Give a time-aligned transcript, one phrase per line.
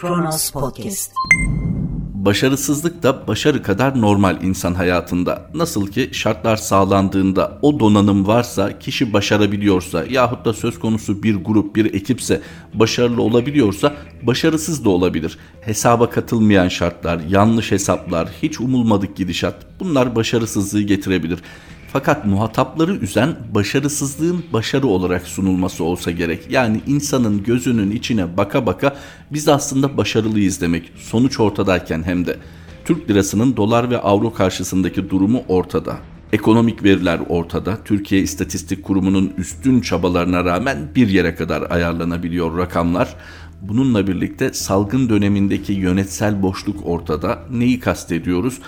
[0.00, 1.12] Kronos Podcast.
[2.14, 5.50] Başarısızlık da başarı kadar normal insan hayatında.
[5.54, 11.76] Nasıl ki şartlar sağlandığında o donanım varsa, kişi başarabiliyorsa yahut da söz konusu bir grup,
[11.76, 12.40] bir ekipse
[12.74, 15.38] başarılı olabiliyorsa başarısız da olabilir.
[15.60, 21.38] Hesaba katılmayan şartlar, yanlış hesaplar, hiç umulmadık gidişat bunlar başarısızlığı getirebilir.
[21.92, 26.50] Fakat muhatapları üzen başarısızlığın başarı olarak sunulması olsa gerek.
[26.50, 28.96] Yani insanın gözünün içine baka baka
[29.30, 30.92] biz aslında başarılıyız demek.
[30.96, 32.36] Sonuç ortadayken hem de.
[32.84, 35.96] Türk lirasının dolar ve avro karşısındaki durumu ortada.
[36.32, 37.78] Ekonomik veriler ortada.
[37.84, 43.16] Türkiye İstatistik Kurumu'nun üstün çabalarına rağmen bir yere kadar ayarlanabiliyor rakamlar.
[43.62, 47.38] Bununla birlikte salgın dönemindeki yönetsel boşluk ortada.
[47.52, 48.58] Neyi kastediyoruz?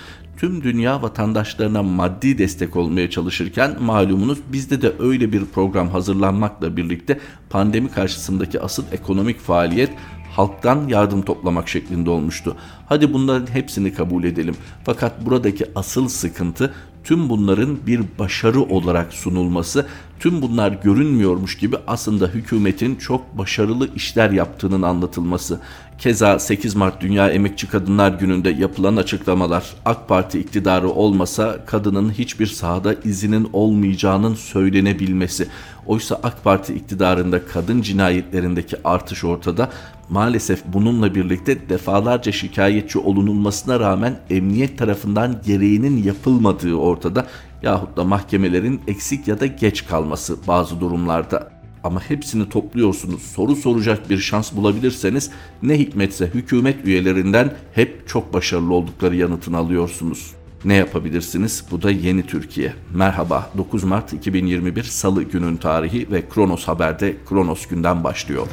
[0.43, 7.21] Tüm dünya vatandaşlarına maddi destek olmaya çalışırken malumunuz bizde de öyle bir program hazırlanmakla birlikte
[7.51, 9.91] pandemi karşısındaki asıl ekonomik faaliyet
[10.37, 12.57] halktan yardım toplamak şeklinde olmuştu.
[12.87, 14.57] Hadi bunların hepsini kabul edelim.
[14.85, 16.75] Fakat buradaki asıl sıkıntı
[17.05, 19.87] tüm bunların bir başarı olarak sunulması,
[20.21, 25.61] tüm bunlar görünmüyormuş gibi aslında hükümetin çok başarılı işler yaptığının anlatılması.
[25.99, 32.47] Keza 8 Mart Dünya Emekçi Kadınlar Günü'nde yapılan açıklamalar AK Parti iktidarı olmasa kadının hiçbir
[32.47, 35.49] sahada izinin olmayacağının söylenebilmesi.
[35.87, 39.71] Oysa AK Parti iktidarında kadın cinayetlerindeki artış ortada.
[40.13, 47.27] Maalesef bununla birlikte defalarca şikayetçi olunulmasına rağmen emniyet tarafından gereğinin yapılmadığı ortada
[47.63, 51.53] yahut da mahkemelerin eksik ya da geç kalması bazı durumlarda
[51.85, 53.23] ama hepsini topluyorsunuz.
[53.23, 55.31] Soru soracak bir şans bulabilirseniz
[55.63, 60.33] ne hikmetse hükümet üyelerinden hep çok başarılı oldukları yanıtını alıyorsunuz.
[60.65, 61.65] Ne yapabilirsiniz?
[61.71, 62.73] Bu da yeni Türkiye.
[62.95, 68.47] Merhaba 9 Mart 2021 Salı günün tarihi ve Kronos Haber'de Kronos günden başlıyor.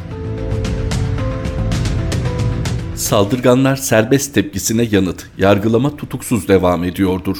[3.00, 5.26] Saldırganlar serbest tepkisine yanıt.
[5.38, 7.38] Yargılama tutuksuz devam ediyordur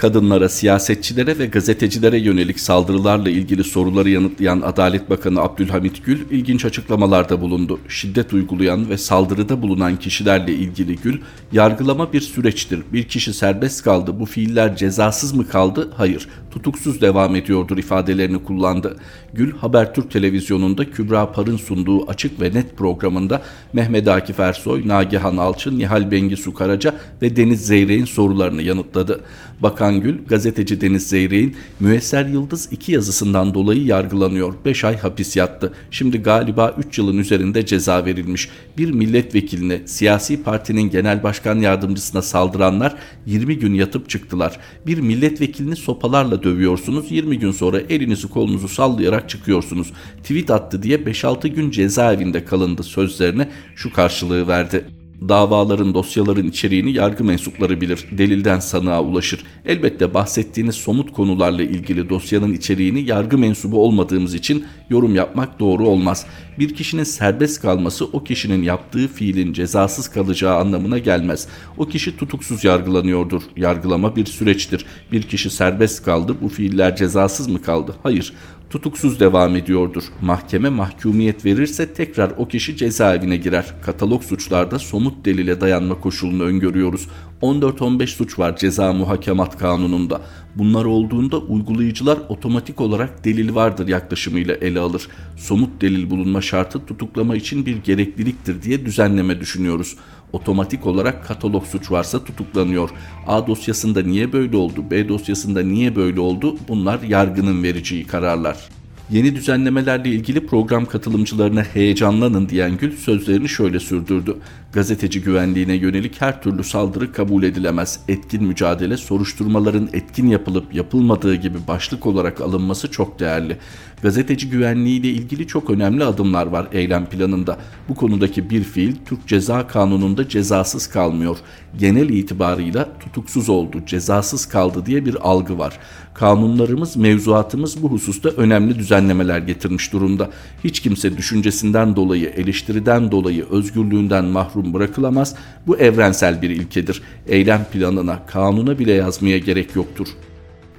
[0.00, 7.40] kadınlara, siyasetçilere ve gazetecilere yönelik saldırılarla ilgili soruları yanıtlayan Adalet Bakanı Abdülhamit Gül ilginç açıklamalarda
[7.40, 7.78] bulundu.
[7.88, 11.20] Şiddet uygulayan ve saldırıda bulunan kişilerle ilgili Gül,
[11.52, 12.80] yargılama bir süreçtir.
[12.92, 15.90] Bir kişi serbest kaldı, bu fiiller cezasız mı kaldı?
[15.96, 18.96] Hayır, tutuksuz devam ediyordur ifadelerini kullandı.
[19.34, 25.78] Gül, Habertürk televizyonunda Kübra Par'ın sunduğu Açık ve Net programında Mehmet Akif Ersoy, Nagihan Alçın,
[25.78, 29.20] Nihal Bengisu Karaca ve Deniz Zeyrek'in sorularını yanıtladı.
[29.60, 34.54] Bakan Gül, gazeteci Deniz Zeyrek'in Müesser Yıldız 2 yazısından dolayı yargılanıyor.
[34.64, 35.72] 5 ay hapis yattı.
[35.90, 38.48] Şimdi galiba 3 yılın üzerinde ceza verilmiş.
[38.78, 42.96] Bir milletvekiline, siyasi partinin genel başkan yardımcısına saldıranlar
[43.26, 44.60] 20 gün yatıp çıktılar.
[44.86, 47.10] Bir milletvekilini sopalarla dövüyorsunuz.
[47.10, 49.92] 20 gün sonra elinizi kolunuzu sallayarak çıkıyorsunuz.
[50.22, 54.99] Tweet attı diye 5-6 gün cezaevinde kalındı sözlerine şu karşılığı verdi.
[55.28, 58.04] Davaların, dosyaların içeriğini yargı mensupları bilir.
[58.18, 59.44] Delilden sanığa ulaşır.
[59.66, 66.26] Elbette bahsettiğiniz somut konularla ilgili dosyanın içeriğini yargı mensubu olmadığımız için yorum yapmak doğru olmaz.
[66.58, 71.48] Bir kişinin serbest kalması o kişinin yaptığı fiilin cezasız kalacağı anlamına gelmez.
[71.78, 73.42] O kişi tutuksuz yargılanıyordur.
[73.56, 74.86] Yargılama bir süreçtir.
[75.12, 77.94] Bir kişi serbest kaldı, bu fiiller cezasız mı kaldı?
[78.02, 78.32] Hayır
[78.70, 80.04] tutuksuz devam ediyordur.
[80.20, 83.74] Mahkeme mahkumiyet verirse tekrar o kişi cezaevine girer.
[83.82, 87.08] Katalog suçlarda somut delile dayanma koşulunu öngörüyoruz.
[87.42, 90.20] 14-15 suç var ceza muhakemat kanununda.
[90.54, 95.08] Bunlar olduğunda uygulayıcılar otomatik olarak delil vardır yaklaşımıyla ele alır.
[95.36, 99.96] Somut delil bulunma şartı tutuklama için bir gerekliliktir diye düzenleme düşünüyoruz.
[100.32, 102.90] Otomatik olarak katalog suç varsa tutuklanıyor.
[103.26, 108.68] A dosyasında niye böyle oldu, B dosyasında niye böyle oldu bunlar yargının vereceği kararlar.
[109.10, 114.36] Yeni düzenlemelerle ilgili program katılımcılarına heyecanlanın diyen Gül sözlerini şöyle sürdürdü.
[114.72, 118.00] Gazeteci güvenliğine yönelik her türlü saldırı kabul edilemez.
[118.08, 123.56] Etkin mücadele soruşturmaların etkin yapılıp yapılmadığı gibi başlık olarak alınması çok değerli.
[124.02, 127.58] Gazeteci güvenliği ile ilgili çok önemli adımlar var eylem planında.
[127.88, 131.36] Bu konudaki bir fiil Türk Ceza Kanunu'nda cezasız kalmıyor.
[131.78, 135.78] Genel itibarıyla tutuksuz oldu, cezasız kaldı diye bir algı var.
[136.14, 140.30] Kanunlarımız, mevzuatımız bu hususta önemli düzenlemeler getirmiş durumda.
[140.64, 145.34] Hiç kimse düşüncesinden dolayı, eleştiriden dolayı özgürlüğünden mahrum bırakılamaz.
[145.66, 147.02] Bu evrensel bir ilkedir.
[147.28, 150.08] Eylem planına, kanuna bile yazmaya gerek yoktur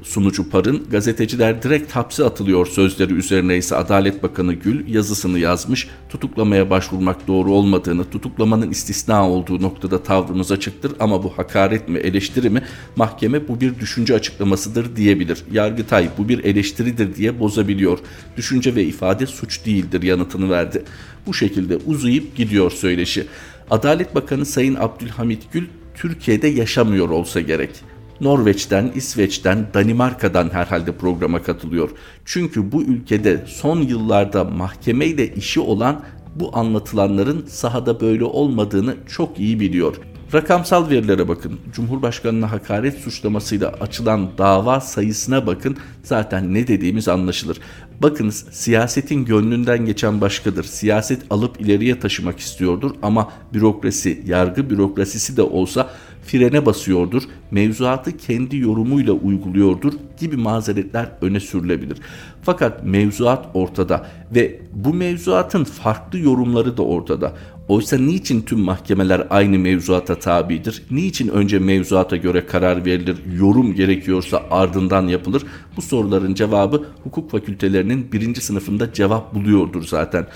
[0.04, 5.88] sunucu Par'ın gazeteciler direkt hapse atılıyor sözleri üzerine ise Adalet Bakanı Gül yazısını yazmış.
[6.10, 12.50] Tutuklamaya başvurmak doğru olmadığını, tutuklamanın istisna olduğu noktada tavrımız açıktır ama bu hakaret mi, eleştiri
[12.50, 12.62] mi?
[12.96, 15.44] Mahkeme bu bir düşünce açıklamasıdır diyebilir.
[15.52, 18.00] Yargıtay bu bir eleştiridir diye bozabiliyor.
[18.38, 20.84] Düşünce ve ifade suç değildir yanıtını verdi.
[21.26, 23.28] Bu şekilde uzayıp gidiyor söyleşi.
[23.70, 25.66] Adalet Bakanı Sayın Abdülhamit Gül
[25.96, 27.91] Türkiye'de yaşamıyor olsa gerek.
[28.22, 31.90] Norveç'ten, İsveç'ten, Danimarka'dan herhalde programa katılıyor.
[32.26, 36.04] Çünkü bu ülkede son yıllarda mahkemeyle işi olan
[36.36, 39.96] bu anlatılanların sahada böyle olmadığını çok iyi biliyor.
[40.34, 41.60] Rakamsal verilere bakın.
[41.74, 45.78] Cumhurbaşkanına hakaret suçlamasıyla açılan dava sayısına bakın.
[46.04, 47.58] Zaten ne dediğimiz anlaşılır.
[48.02, 50.64] Bakınız siyasetin gönlünden geçen başkadır.
[50.64, 55.90] Siyaset alıp ileriye taşımak istiyordur ama bürokrasi, yargı bürokrasisi de olsa
[56.32, 61.98] frene basıyordur, mevzuatı kendi yorumuyla uyguluyordur gibi mazeretler öne sürülebilir.
[62.42, 67.34] Fakat mevzuat ortada ve bu mevzuatın farklı yorumları da ortada.
[67.68, 70.84] Oysa niçin tüm mahkemeler aynı mevzuata tabidir?
[70.92, 75.44] Niçin önce mevzuata göre karar verilir, yorum gerekiyorsa ardından yapılır?
[75.78, 80.28] Bu soruların cevabı hukuk fakültelerinin birinci sınıfında cevap buluyordur zaten.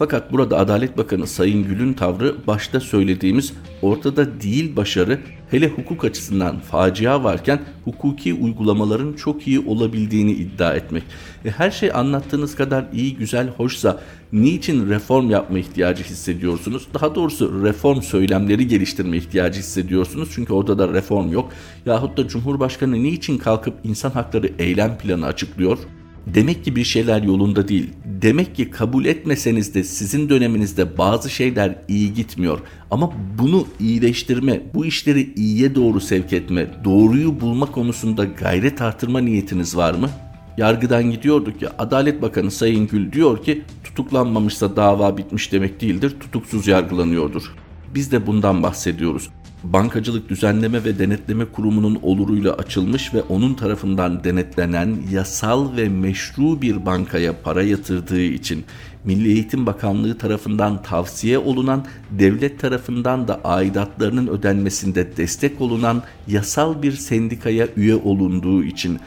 [0.00, 3.52] Fakat burada Adalet Bakanı Sayın Gül'ün tavrı başta söylediğimiz
[3.82, 5.18] ortada değil başarı
[5.50, 11.02] hele hukuk açısından facia varken hukuki uygulamaların çok iyi olabildiğini iddia etmek.
[11.44, 14.00] E her şey anlattığınız kadar iyi, güzel, hoşsa
[14.32, 16.88] niçin reform yapma ihtiyacı hissediyorsunuz?
[16.94, 20.28] Daha doğrusu reform söylemleri geliştirme ihtiyacı hissediyorsunuz.
[20.34, 21.52] Çünkü orada da reform yok.
[21.86, 25.78] Yahut da Cumhurbaşkanı niçin kalkıp insan hakları eylem planı açıklıyor?
[26.26, 27.90] Demek ki bir şeyler yolunda değil.
[28.04, 32.58] Demek ki kabul etmeseniz de sizin döneminizde bazı şeyler iyi gitmiyor.
[32.90, 39.76] Ama bunu iyileştirme, bu işleri iyiye doğru sevk etme, doğruyu bulma konusunda gayret artırma niyetiniz
[39.76, 40.10] var mı?
[40.56, 46.66] Yargıdan gidiyorduk ya Adalet Bakanı Sayın Gül diyor ki tutuklanmamışsa dava bitmiş demek değildir tutuksuz
[46.66, 47.54] yargılanıyordur.
[47.94, 49.30] Biz de bundan bahsediyoruz.
[49.64, 56.86] Bankacılık Düzenleme ve Denetleme Kurumu'nun oluruyla açılmış ve onun tarafından denetlenen yasal ve meşru bir
[56.86, 58.64] bankaya para yatırdığı için
[59.04, 66.92] Milli Eğitim Bakanlığı tarafından tavsiye olunan, devlet tarafından da aidatlarının ödenmesinde destek olunan yasal bir
[66.92, 69.00] sendikaya üye olunduğu için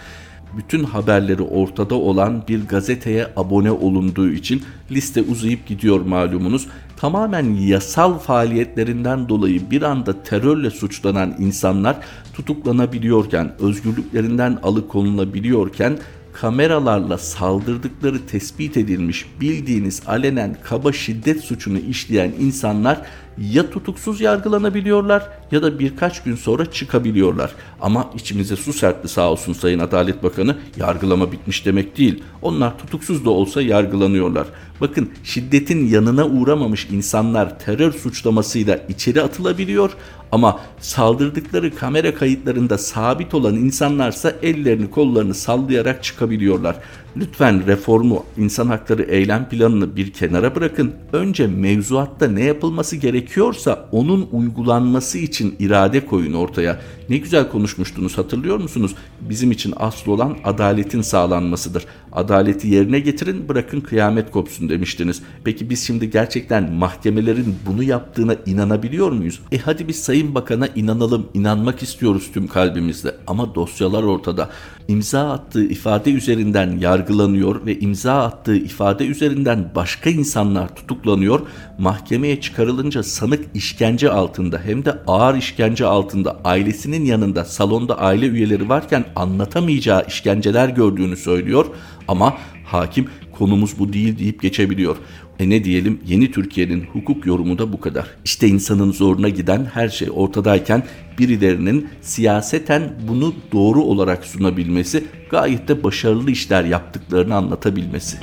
[0.58, 6.68] bütün haberleri ortada olan bir gazeteye abone olunduğu için liste uzayıp gidiyor malumunuz.
[7.04, 11.98] Tamamen yasal faaliyetlerinden dolayı bir anda terörle suçlanan insanlar
[12.34, 16.00] tutuklanabiliyorken, özgürlüklerinden alıkonulabiliyorken
[16.34, 23.02] kameralarla saldırdıkları tespit edilmiş bildiğiniz alenen kaba şiddet suçunu işleyen insanlar
[23.38, 27.52] ya tutuksuz yargılanabiliyorlar ya da birkaç gün sonra çıkabiliyorlar.
[27.82, 32.24] Ama içimize su serpti sağ olsun Sayın Adalet Bakanı yargılama bitmiş demek değil.
[32.42, 34.48] Onlar tutuksuz da olsa yargılanıyorlar.
[34.84, 39.92] Bakın şiddetin yanına uğramamış insanlar terör suçlamasıyla içeri atılabiliyor
[40.34, 46.76] ama saldırdıkları kamera kayıtlarında sabit olan insanlarsa ellerini kollarını sallayarak çıkabiliyorlar.
[47.18, 50.92] Lütfen reformu, insan hakları eylem planını bir kenara bırakın.
[51.14, 56.82] Önce mevzuatta ne yapılması gerekiyorsa onun uygulanması için irade koyun ortaya.
[57.10, 58.96] Ne güzel konuşmuştunuz hatırlıyor musunuz?
[59.22, 61.86] Bizim için asıl olan adaletin sağlanmasıdır.
[62.12, 65.22] Adaleti yerine getirin bırakın kıyamet kopsun demiştiniz.
[65.44, 69.40] Peki biz şimdi gerçekten mahkemelerin bunu yaptığına inanabiliyor muyuz?
[69.52, 73.16] E hadi biz Sayın Bakan'a inanalım, inanmak istiyoruz tüm kalbimizle.
[73.28, 74.50] Ama dosyalar ortada.
[74.88, 81.40] İmza attığı ifade üzerinden yargılanıyor ve imza attığı ifade üzerinden başka insanlar tutuklanıyor.
[81.80, 88.70] Mahkemeye çıkarılınca sanık işkence altında hem de ağır işkence altında ailesinin yanında salonda aile üyeleri
[88.70, 91.66] varken anlatamayacağı işkenceler gördüğünü söylüyor
[92.08, 94.98] ama hakim konumuz bu değil deyip geçebiliyor.
[95.40, 98.08] E ne diyelim yeni Türkiye'nin hukuk yorumu da bu kadar.
[98.26, 100.84] İşte insanın zoruna giden her şey ortadayken
[101.20, 108.18] birilerinin siyaseten bunu doğru olarak sunabilmesi, gayet de başarılı işler yaptıklarını anlatabilmesi.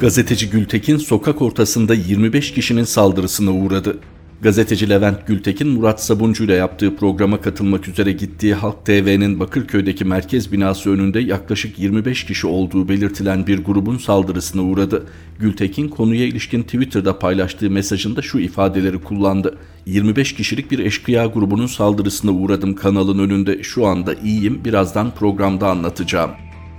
[0.00, 3.98] Gazeteci Gültekin sokak ortasında 25 kişinin saldırısına uğradı.
[4.44, 10.52] Gazeteci Levent Gültekin Murat Sabuncu ile yaptığı programa katılmak üzere gittiği Halk TV'nin Bakırköy'deki merkez
[10.52, 15.06] binası önünde yaklaşık 25 kişi olduğu belirtilen bir grubun saldırısına uğradı.
[15.38, 19.58] Gültekin konuya ilişkin Twitter'da paylaştığı mesajında şu ifadeleri kullandı.
[19.86, 23.62] 25 kişilik bir eşkıya grubunun saldırısına uğradım kanalın önünde.
[23.62, 24.64] Şu anda iyiyim.
[24.64, 26.30] Birazdan programda anlatacağım.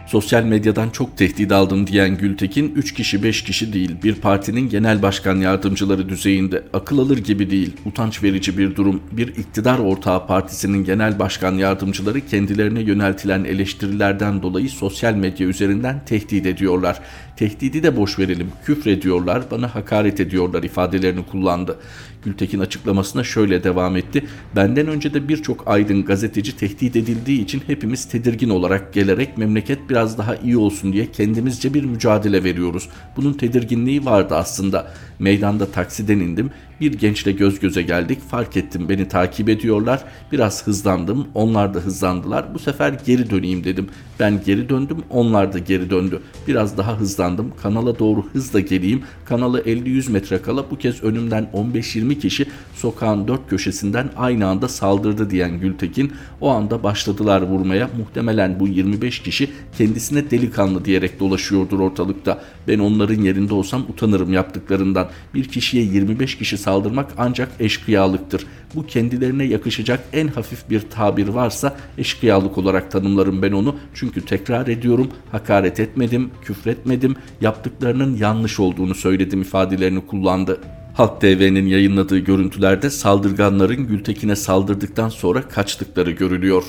[0.05, 5.01] Sosyal medyadan çok tehdit aldım diyen Gültekin 3 kişi 5 kişi değil bir partinin genel
[5.01, 10.83] başkan yardımcıları düzeyinde akıl alır gibi değil utanç verici bir durum bir iktidar ortağı partisinin
[10.83, 16.99] genel başkan yardımcıları kendilerine yöneltilen eleştirilerden dolayı sosyal medya üzerinden tehdit ediyorlar.
[17.37, 21.77] Tehdidi de boş verelim küfrediyorlar bana hakaret ediyorlar ifadelerini kullandı.
[22.25, 24.25] Gültekin açıklamasına şöyle devam etti.
[24.55, 29.95] Benden önce de birçok aydın gazeteci tehdit edildiği için hepimiz tedirgin olarak gelerek memleket bir
[29.95, 32.89] biraz daha iyi olsun diye kendimizce bir mücadele veriyoruz.
[33.17, 34.93] Bunun tedirginliği vardı aslında.
[35.19, 36.51] Meydanda taksiden indim.
[36.81, 38.19] Bir gençle göz göze geldik.
[38.29, 40.03] Fark ettim beni takip ediyorlar.
[40.31, 41.27] Biraz hızlandım.
[41.33, 42.53] Onlar da hızlandılar.
[42.53, 43.87] Bu sefer geri döneyim dedim.
[44.19, 44.97] Ben geri döndüm.
[45.09, 46.21] Onlar da geri döndü.
[46.47, 47.53] Biraz daha hızlandım.
[47.61, 49.03] Kanala doğru hızla geleyim.
[49.25, 55.29] Kanalı 50-100 metre kala bu kez önümden 15-20 kişi sokağın dört köşesinden aynı anda saldırdı
[55.29, 57.89] diyen Gültekin o anda başladılar vurmaya.
[57.97, 62.41] Muhtemelen bu 25 kişi kendisine delikanlı diyerek dolaşıyordur ortalıkta.
[62.67, 65.09] Ben onların yerinde olsam utanırım yaptıklarından.
[65.33, 68.45] Bir kişiye 25 kişi saldırmak ancak eşkıyalıktır.
[68.75, 73.75] Bu kendilerine yakışacak en hafif bir tabir varsa eşkıyalık olarak tanımlarım ben onu.
[73.93, 80.59] Çünkü tekrar ediyorum hakaret etmedim, küfretmedim, yaptıklarının yanlış olduğunu söyledim ifadelerini kullandı.
[80.93, 86.63] Halk TV'nin yayınladığı görüntülerde saldırganların Gültekin'e saldırdıktan sonra kaçtıkları görülüyor.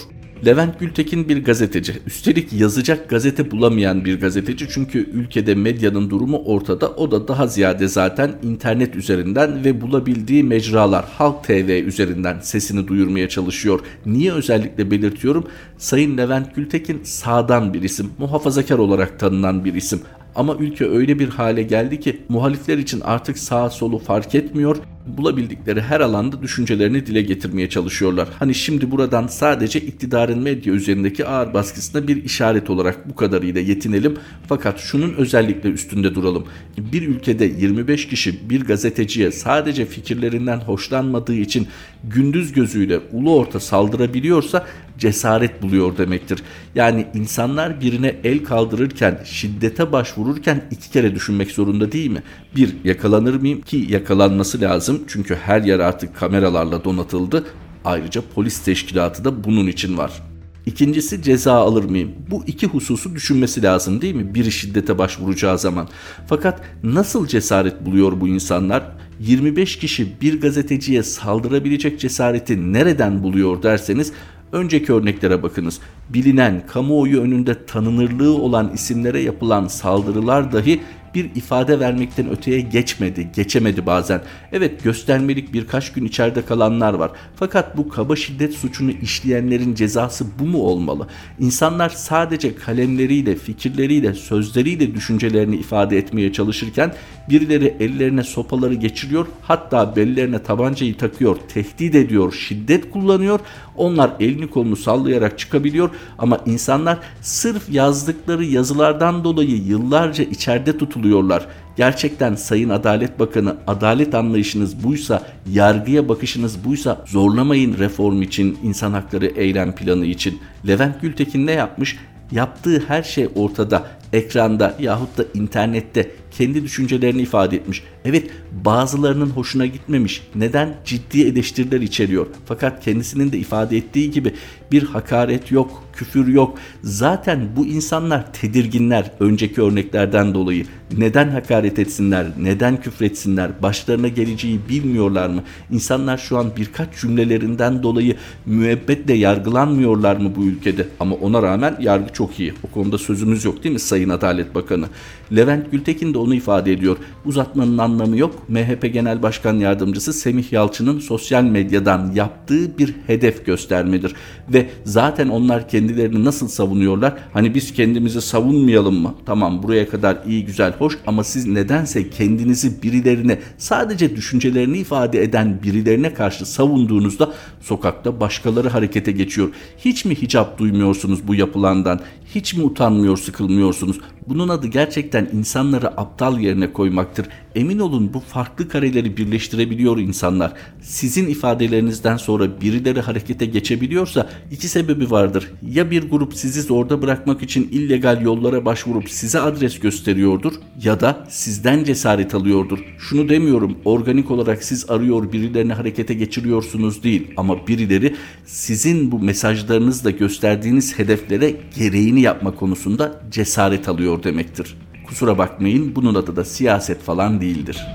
[0.45, 1.93] Levent Gültekin bir gazeteci.
[2.07, 6.91] Üstelik yazacak gazete bulamayan bir gazeteci çünkü ülkede medyanın durumu ortada.
[6.91, 13.29] O da daha ziyade zaten internet üzerinden ve bulabildiği mecralar Halk TV üzerinden sesini duyurmaya
[13.29, 13.81] çalışıyor.
[14.07, 15.47] Niye özellikle belirtiyorum?
[15.79, 20.01] Sayın Levent Gültekin sağdan bir isim, muhafazakar olarak tanınan bir isim.
[20.35, 25.81] Ama ülke öyle bir hale geldi ki muhalifler için artık sağ solu fark etmiyor bulabildikleri
[25.81, 28.29] her alanda düşüncelerini dile getirmeye çalışıyorlar.
[28.39, 34.17] Hani şimdi buradan sadece iktidarın medya üzerindeki ağır baskısına bir işaret olarak bu kadarıyla yetinelim.
[34.49, 36.45] Fakat şunun özellikle üstünde duralım.
[36.79, 41.69] Bir ülkede 25 kişi bir gazeteciye sadece fikirlerinden hoşlanmadığı için
[42.05, 44.67] gündüz gözüyle ulu orta saldırabiliyorsa
[44.99, 46.43] cesaret buluyor demektir.
[46.75, 52.23] Yani insanlar birine el kaldırırken, şiddete başvururken iki kere düşünmek zorunda değil mi?
[52.57, 57.45] Bir, yakalanır mıyım ki yakalanması lazım çünkü her yer artık kameralarla donatıldı.
[57.85, 60.23] Ayrıca polis teşkilatı da bunun için var.
[60.67, 62.13] İkincisi ceza alır mıyım?
[62.31, 64.35] Bu iki hususu düşünmesi lazım değil mi?
[64.35, 65.89] Biri şiddete başvuracağı zaman.
[66.27, 68.85] Fakat nasıl cesaret buluyor bu insanlar?
[69.21, 74.13] 25 kişi bir gazeteciye saldırabilecek cesareti nereden buluyor derseniz
[74.53, 75.81] Önceki örneklere bakınız.
[76.09, 80.81] Bilinen, kamuoyu önünde tanınırlığı olan isimlere yapılan saldırılar dahi
[81.17, 84.23] bir ifade vermekten öteye geçmedi, geçemedi bazen.
[84.53, 87.11] Evet göstermelik birkaç gün içeride kalanlar var.
[87.37, 91.09] Fakat bu kaba şiddet suçunu işleyenlerin cezası bu mu olmalı?
[91.39, 96.95] İnsanlar sadece kalemleriyle, fikirleriyle, sözleriyle düşüncelerini ifade etmeye çalışırken
[97.29, 103.41] birileri ellerine sopaları geçiriyor, hatta bellerine tabancayı takıyor, tehdit ediyor, şiddet kullanıyor.
[103.77, 111.47] Onlar elini kolunu sallayarak çıkabiliyor ama insanlar sırf yazdıkları yazılardan dolayı yıllarca içeride tutuluyorlar.
[111.77, 119.27] Gerçekten Sayın Adalet Bakanı adalet anlayışınız buysa, yargıya bakışınız buysa zorlamayın reform için, insan hakları
[119.27, 120.41] eylem planı için.
[120.67, 121.97] Levent Gültekin ne yapmış?
[122.33, 127.83] Yaptığı her şey ortada, ekranda yahut da internette kendi düşüncelerini ifade etmiş.
[128.05, 128.31] Evet
[128.65, 130.23] bazılarının hoşuna gitmemiş.
[130.35, 130.75] Neden?
[130.85, 132.27] Ciddi eleştiriler içeriyor.
[132.47, 134.35] Fakat kendisinin de ifade ettiği gibi
[134.73, 136.59] bir hakaret yok, küfür yok.
[136.83, 140.65] Zaten bu insanlar tedirginler önceki örneklerden dolayı.
[140.99, 145.43] Neden hakaret etsinler, neden küfretsinler, başlarına geleceği bilmiyorlar mı?
[145.71, 150.89] İnsanlar şu an birkaç cümlelerinden dolayı müebbetle yargılanmıyorlar mı bu ülkede?
[151.01, 152.55] Ama ona rağmen yargı çok iyi.
[152.63, 154.89] O konuda sözümüz yok değil mi Sayın Adalet Bakanı?
[155.33, 156.97] Levent Gültekin de onu ifade ediyor.
[157.25, 158.49] Uzatmanın anlamı yok.
[158.49, 164.15] MHP Genel Başkan Yardımcısı Semih Yalçın'ın sosyal medyadan yaptığı bir hedef göstermedir.
[164.49, 167.15] Ve zaten onlar kendilerini nasıl savunuyorlar?
[167.33, 169.15] Hani biz kendimizi savunmayalım mı?
[169.27, 175.63] Tamam buraya kadar iyi güzel hoş ama siz nedense kendinizi birilerine sadece düşüncelerini ifade eden
[175.63, 179.49] birilerine karşı savunduğunuzda sokakta başkaları harekete geçiyor.
[179.79, 182.01] Hiç mi hicap duymuyorsunuz bu yapılandan?
[182.35, 184.01] Hiç mi utanmıyor, sıkılmıyorsunuz?
[184.29, 187.27] Bunun adı gerçekten insanları aptal yerine koymaktır.
[187.55, 190.53] Emin olun bu farklı kareleri birleştirebiliyor insanlar.
[190.83, 195.51] Sizin ifadelerinizden sonra birileri harekete geçebiliyorsa iki sebebi vardır.
[195.63, 201.27] Ya bir grup sizi zorda bırakmak için illegal yollara başvurup size adres gösteriyordur ya da
[201.29, 202.79] sizden cesaret alıyordur.
[202.99, 210.11] Şunu demiyorum organik olarak siz arıyor birilerini harekete geçiriyorsunuz değil ama birileri sizin bu mesajlarınızla
[210.11, 214.77] gösterdiğiniz hedeflere gereğini yapma konusunda cesaret alıyor demektir.
[215.07, 217.87] Kusura bakmayın bunun adı da siyaset falan değildir.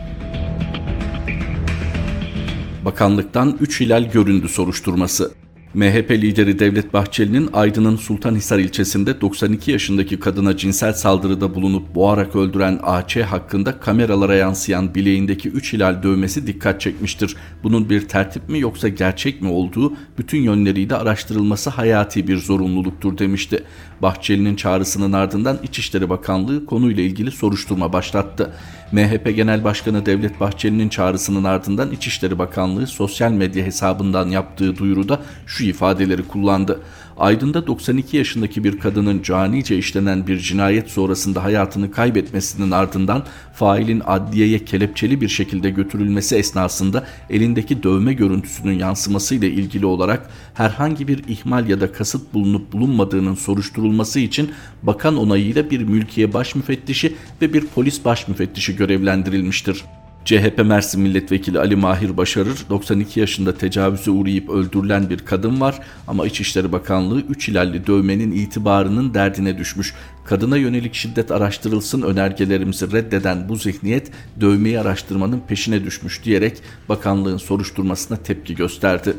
[2.86, 5.32] Bakanlıktan 3 hilal göründü soruşturması.
[5.74, 12.80] MHP lideri Devlet Bahçeli'nin Aydın'ın Sultanhisar ilçesinde 92 yaşındaki kadına cinsel saldırıda bulunup boğarak öldüren
[12.84, 17.36] AÇ hakkında kameralara yansıyan bileğindeki 3 hilal dövmesi dikkat çekmiştir.
[17.64, 23.64] Bunun bir tertip mi yoksa gerçek mi olduğu bütün yönleriyle araştırılması hayati bir zorunluluktur demişti.
[24.02, 28.54] Bahçeli'nin çağrısının ardından İçişleri Bakanlığı konuyla ilgili soruşturma başlattı.
[28.92, 35.61] MHP Genel Başkanı Devlet Bahçeli'nin çağrısının ardından İçişleri Bakanlığı sosyal medya hesabından yaptığı duyuruda şu
[35.68, 36.82] ifadeleri kullandı.
[37.18, 44.66] Aydın'da 92 yaşındaki bir kadının canice işlenen bir cinayet sonrasında hayatını kaybetmesinin ardından failin adliyeye
[44.66, 51.82] kelepçeli bir şekilde götürülmesi esnasında elindeki dövme görüntüsünün yansımasıyla ilgili olarak herhangi bir ihmal ya
[51.82, 54.52] da kasıt bulunup bulunmadığının soruşturulması için
[54.84, 59.84] bakan onayıyla bir mülkiye baş müfettişi ve bir polis baş müfettişi görevlendirilmiştir.
[60.26, 66.26] CHP Mersin Milletvekili Ali Mahir Başarır 92 yaşında tecavüze uğrayıp öldürülen bir kadın var ama
[66.28, 69.94] İçişleri Bakanlığı 3 ilalli dövmenin itibarının derdine düşmüş.
[70.26, 74.12] Kadına yönelik şiddet araştırılsın önergelerimizi reddeden bu zihniyet
[74.42, 76.58] dövmeyi araştırmanın peşine düşmüş diyerek
[76.90, 79.14] bakanlığın soruşturmasına tepki gösterdi.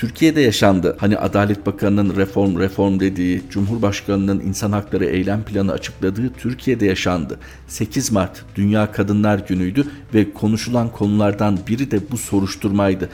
[0.00, 0.96] Türkiye'de yaşandı.
[1.00, 7.38] Hani Adalet Bakanı'nın reform reform dediği, Cumhurbaşkanı'nın insan hakları eylem planı açıkladığı Türkiye'de yaşandı.
[7.68, 13.08] 8 Mart Dünya Kadınlar Günü'ydü ve konuşulan konulardan biri de bu soruşturmaydı.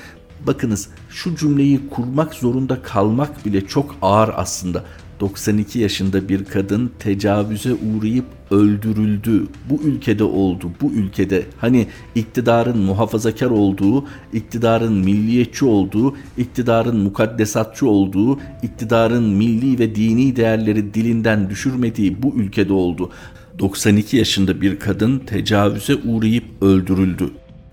[0.47, 4.85] Bakınız şu cümleyi kurmak zorunda kalmak bile çok ağır aslında.
[5.21, 9.47] 92 yaşında bir kadın tecavüze uğrayıp öldürüldü.
[9.71, 10.71] Bu ülkede oldu.
[10.81, 19.95] Bu ülkede hani iktidarın muhafazakar olduğu, iktidarın milliyetçi olduğu, iktidarın mukaddesatçı olduğu, iktidarın milli ve
[19.95, 23.11] dini değerleri dilinden düşürmediği bu ülkede oldu.
[23.59, 27.31] 92 yaşında bir kadın tecavüze uğrayıp öldürüldü.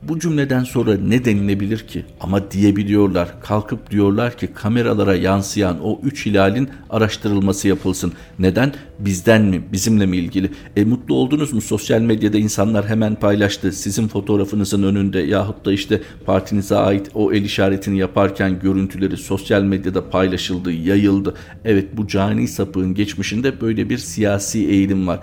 [0.08, 2.06] Bu cümleden sonra ne denilebilir ki?
[2.20, 3.42] Ama diyebiliyorlar.
[3.42, 8.14] Kalkıp diyorlar ki kameralara yansıyan o üç hilalin araştırılması yapılsın.
[8.40, 8.74] Neden?
[9.00, 9.62] Bizden mi?
[9.72, 10.52] Bizimle mi ilgili?
[10.76, 11.62] E mutlu oldunuz mu?
[11.62, 13.72] Sosyal medyada insanlar hemen paylaştı.
[13.72, 20.10] Sizin fotoğrafınızın önünde yahut da işte partinize ait o el işaretini yaparken görüntüleri sosyal medyada
[20.10, 21.34] paylaşıldı, yayıldı.
[21.66, 25.20] Evet bu cani sapığın geçmişinde böyle bir siyasi eğilim var.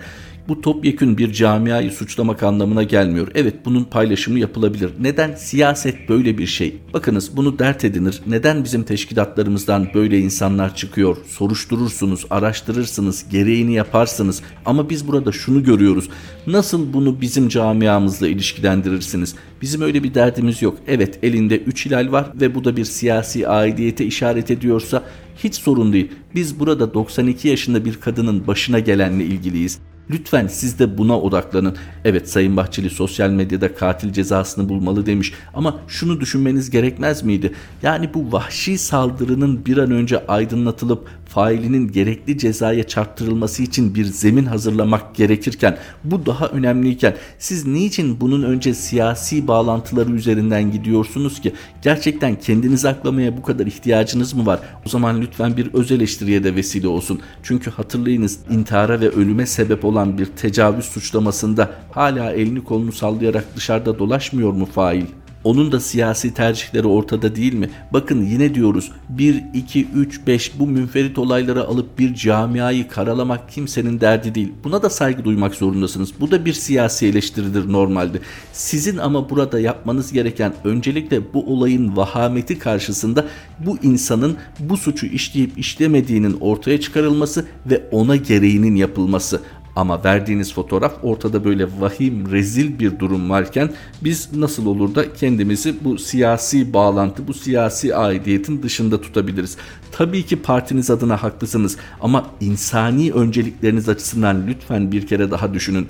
[0.47, 3.27] Bu topyekün bir camiayı suçlamak anlamına gelmiyor.
[3.35, 4.91] Evet bunun paylaşımı yapılabilir.
[4.99, 5.35] Neden?
[5.35, 6.77] Siyaset böyle bir şey.
[6.93, 8.21] Bakınız bunu dert edinir.
[8.27, 11.17] Neden bizim teşkilatlarımızdan böyle insanlar çıkıyor?
[11.27, 14.41] Soruşturursunuz, araştırırsınız, gereğini yaparsınız.
[14.65, 16.09] Ama biz burada şunu görüyoruz.
[16.47, 19.35] Nasıl bunu bizim camiamızla ilişkilendirirsiniz?
[19.61, 20.77] Bizim öyle bir derdimiz yok.
[20.87, 25.03] Evet elinde 3 hilal var ve bu da bir siyasi aidiyete işaret ediyorsa
[25.43, 26.11] hiç sorun değil.
[26.35, 29.79] Biz burada 92 yaşında bir kadının başına gelenle ilgiliyiz.
[30.09, 31.75] Lütfen siz de buna odaklanın.
[32.05, 37.53] Evet Sayın Bahçeli sosyal medyada katil cezasını bulmalı demiş ama şunu düşünmeniz gerekmez miydi?
[37.83, 44.45] Yani bu vahşi saldırının bir an önce aydınlatılıp failinin gerekli cezaya çarptırılması için bir zemin
[44.45, 51.53] hazırlamak gerekirken bu daha önemliyken siz niçin bunun önce siyasi bağlantıları üzerinden gidiyorsunuz ki?
[51.81, 54.59] Gerçekten kendinizi aklamaya bu kadar ihtiyacınız mı var?
[54.85, 57.19] O zaman lütfen bir öz eleştiriye de vesile olsun.
[57.43, 63.99] Çünkü hatırlayınız intihara ve ölüme sebep olan bir tecavüz suçlamasında hala elini kolunu sallayarak dışarıda
[63.99, 65.05] dolaşmıyor mu fail?
[65.43, 67.69] Onun da siyasi tercihleri ortada değil mi?
[67.93, 74.01] Bakın yine diyoruz 1, 2, 3, 5 bu münferit olayları alıp bir camiayı karalamak kimsenin
[74.01, 74.53] derdi değil.
[74.63, 76.11] Buna da saygı duymak zorundasınız.
[76.19, 78.19] Bu da bir siyasi eleştiridir normalde.
[78.53, 83.25] Sizin ama burada yapmanız gereken öncelikle bu olayın vahameti karşısında
[83.59, 89.41] bu insanın bu suçu işleyip işlemediğinin ortaya çıkarılması ve ona gereğinin yapılması.
[89.75, 93.71] Ama verdiğiniz fotoğraf ortada böyle vahim, rezil bir durum varken
[94.03, 99.57] biz nasıl olur da kendimizi bu siyasi bağlantı, bu siyasi aidiyetin dışında tutabiliriz?
[99.91, 105.87] Tabii ki partiniz adına haklısınız ama insani öncelikleriniz açısından lütfen bir kere daha düşünün.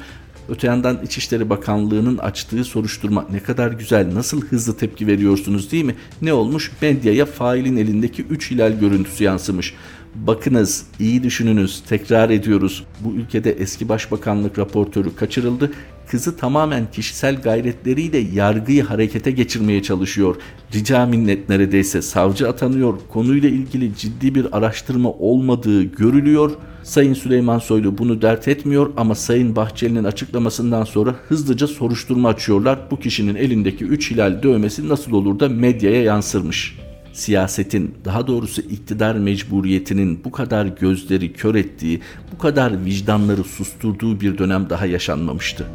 [0.49, 5.95] Öte yandan İçişleri Bakanlığı'nın açtığı soruşturma ne kadar güzel, nasıl hızlı tepki veriyorsunuz değil mi?
[6.21, 6.71] Ne olmuş?
[6.81, 9.73] Medyaya failin elindeki 3 hilal görüntüsü yansımış.
[10.15, 12.83] Bakınız, iyi düşününüz, tekrar ediyoruz.
[12.99, 15.71] Bu ülkede eski başbakanlık raportörü kaçırıldı.
[16.07, 20.35] Kızı tamamen kişisel gayretleriyle yargıyı harekete geçirmeye çalışıyor.
[20.73, 22.93] Rica minnet neredeyse savcı atanıyor.
[23.09, 26.51] Konuyla ilgili ciddi bir araştırma olmadığı görülüyor.
[26.83, 32.79] Sayın Süleyman Soylu bunu dert etmiyor ama Sayın Bahçeli'nin açıklamasından sonra hızlıca soruşturma açıyorlar.
[32.91, 36.80] Bu kişinin elindeki 3 hilal dövmesi nasıl olur da medyaya yansırmış
[37.13, 42.01] siyasetin daha doğrusu iktidar mecburiyetinin bu kadar gözleri kör ettiği,
[42.33, 45.65] bu kadar vicdanları susturduğu bir dönem daha yaşanmamıştı.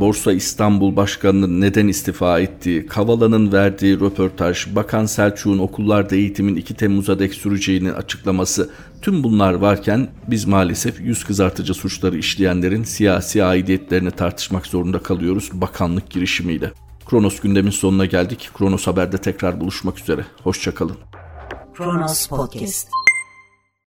[0.00, 7.18] Borsa İstanbul Başkanı'nın neden istifa ettiği, Kavala'nın verdiği röportaj, Bakan Selçuk'un okullarda eğitimin 2 Temmuz'a
[7.18, 8.70] dek süreceğini açıklaması
[9.02, 16.10] tüm bunlar varken biz maalesef yüz kızartıcı suçları işleyenlerin siyasi aidiyetlerini tartışmak zorunda kalıyoruz bakanlık
[16.10, 16.72] girişimiyle.
[17.06, 18.50] Kronos gündemin sonuna geldik.
[18.58, 20.26] Kronos Haber'de tekrar buluşmak üzere.
[20.42, 20.96] Hoşçakalın.
[21.76, 22.88] Kronos Podcast